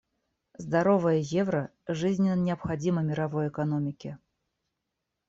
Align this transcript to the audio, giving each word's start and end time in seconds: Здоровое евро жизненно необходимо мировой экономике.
Здоровое 0.57 1.17
евро 1.17 1.69
жизненно 1.87 2.33
необходимо 2.35 3.03
мировой 3.03 3.49
экономике. 3.49 4.17